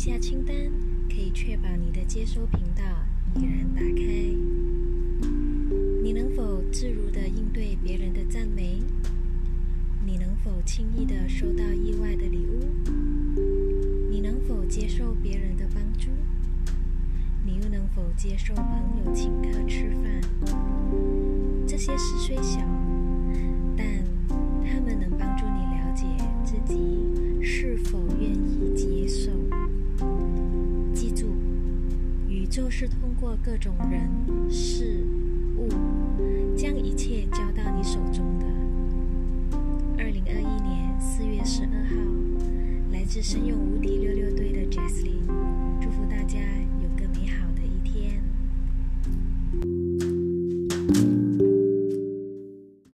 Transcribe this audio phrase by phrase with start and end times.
[0.00, 0.56] 下清单
[1.10, 2.82] 可以确保你的接收频道
[3.34, 4.02] 已然打开。
[6.02, 8.78] 你能否自如地应对别人的赞美？
[10.06, 12.64] 你能否轻易地收到意外的礼物？
[14.10, 16.08] 你能否接受别人的帮助？
[17.44, 18.64] 你又能否接受朋
[19.04, 20.22] 友请客吃饭？
[21.66, 22.58] 这些事虽小，
[32.50, 34.10] 就是通过各种人
[34.50, 35.06] 事
[35.56, 35.68] 物，
[36.56, 38.46] 将一切交到你手中的。
[39.96, 41.94] 二零二一年四月十二号，
[42.92, 45.49] 来自神勇无敌六六队的 Jessie，祝福大家